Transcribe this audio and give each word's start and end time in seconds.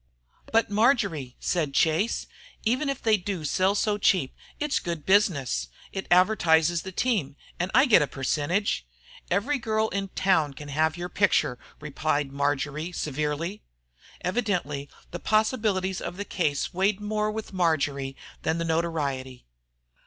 "But, 0.51 0.71
Marjory," 0.71 1.35
said 1.39 1.75
Chase, 1.75 2.25
"even 2.63 2.89
if 2.89 3.03
they 3.03 3.17
do 3.17 3.45
sell 3.45 3.75
so 3.75 3.99
cheap 3.99 4.33
it's 4.59 4.79
good 4.79 5.05
business. 5.05 5.67
It 5.91 6.07
advertises 6.09 6.81
the 6.81 6.91
team, 6.91 7.35
and 7.59 7.69
I 7.75 7.85
get 7.85 8.01
a 8.01 8.07
percentage." 8.07 8.87
"Every 9.29 9.59
girl 9.59 9.89
in 9.89 10.07
town 10.07 10.55
can 10.55 10.69
have 10.69 10.97
your 10.97 11.07
picture," 11.09 11.59
replied 11.79 12.31
Marjory, 12.31 12.91
severely. 12.91 13.61
Evidently 14.21 14.89
the 15.11 15.19
possibilities 15.19 16.01
of 16.01 16.17
the 16.17 16.25
case 16.25 16.73
weighed 16.73 16.99
more 16.99 17.29
with 17.29 17.53
Marjory 17.53 18.15
than 18.41 18.57
the 18.57 18.65
notoriety. 18.65 19.45